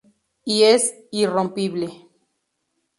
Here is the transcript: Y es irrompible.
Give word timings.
Y 0.45 0.63
es 0.63 0.95
irrompible. 1.11 1.89